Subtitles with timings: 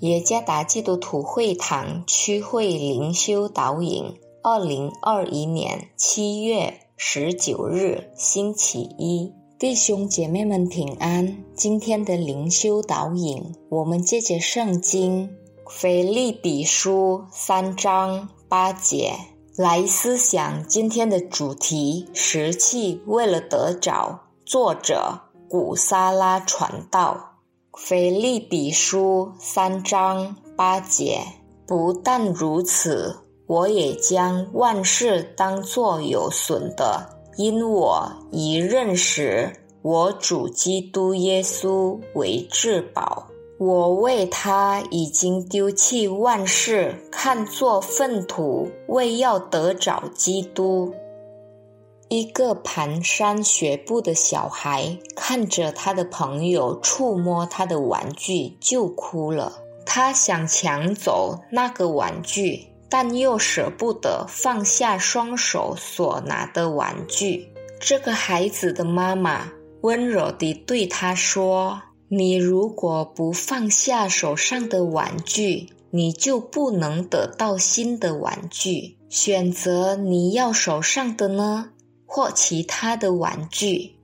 [0.00, 11.42] 耶加达基督徒会堂区会灵修导引，二零二一年七月十九日星期一，弟兄姐妹们平安。
[11.52, 15.28] 今天的灵修导引，我们借着圣经
[15.66, 19.14] 腓利比书三章八节
[19.56, 24.20] 来思想今天的主题：石器为了得着。
[24.46, 27.27] 作者古萨拉传道。
[27.80, 31.20] 腓利比书三章八节，
[31.64, 43.28] 不但如此，我也将万事当作有损的，因我已认识我主基督耶稣为至宝。
[43.58, 50.92] 我为他已经丢弃万事，看作粪土，为要得着基督。
[52.08, 59.58] 一个蹒跚学步的小孩看着他的朋友触摸他的玩具就哭了。
[59.84, 67.52] 他想抢走那个玩具，但又舍不得放下双手所拿的玩具。
[67.80, 78.96] 这个孩子的妈妈温柔地对他说：“你如果不放下手上的玩具，你就不能得到新的玩具。
[79.08, 81.70] 选择你要手上的呢？”
[82.08, 83.94] 或其他的玩具。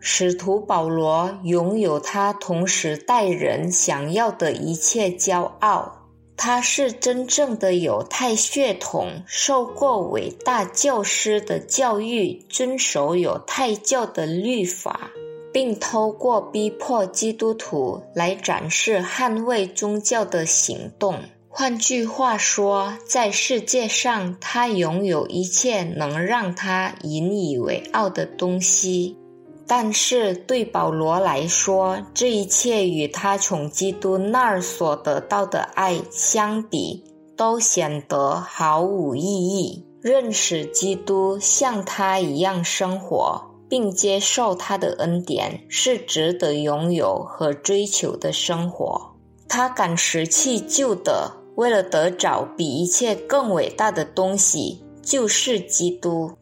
[0.00, 5.98] 使徒保罗拥有他同时代人想要的一切骄傲。
[6.34, 15.12] 他是真正的犹太血统，受过伟大教师的教育，遵守犹太教的律法，
[15.52, 21.20] 并透过逼迫基督徒来展示捍卫宗教的行动。
[21.54, 29.18] 换句话说，在世界上，他拥有一切能让他引以为傲的东西。
[29.66, 37.04] 但是，对保罗来说，这一切与他从基督那儿所得到的爱相比，
[37.36, 39.84] 都显得毫无意义。
[40.00, 49.12] 认识基督，像他一样生活，并接受他的恩典，是值得拥有和追求的生活。
[49.46, 51.41] 他敢舍弃旧的。
[51.54, 56.32] 为了得着比一切更伟大的东西，就是基督。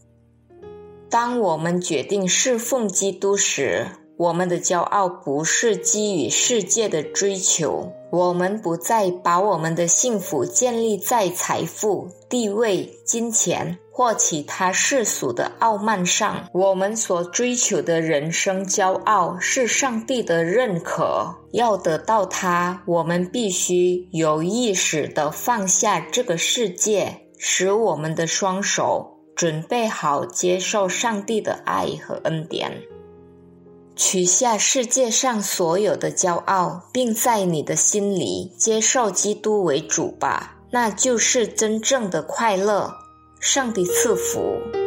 [1.09, 7.93] 当我们决定侍奉基督时，我们的骄傲不是基于世界的追求。
[8.11, 13.79] 我们不再把我们的幸福建立在财富、地位、金钱。
[14.01, 21.35] 或其他世俗的傲慢上，我们所追求的人生骄傲是上帝的认可。
[21.53, 32.81] 要得到它，我们必须有意识地放下这个世界，使我们的双手准备好接受上帝的爱和恩典。
[33.95, 42.95] 取下世界上所有的骄傲，并在你的心里接受基督为主吧，那就是真正的快乐。
[43.41, 44.80] 上帝赐福。